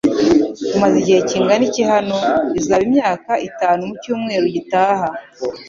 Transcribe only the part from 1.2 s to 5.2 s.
kingana iki hano?" "Bizaba imyaka itanu mu cyumweru gitaha."